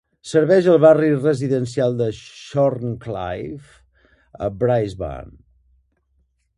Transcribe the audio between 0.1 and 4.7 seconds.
Serveix al barri residencial de Shorncliffe a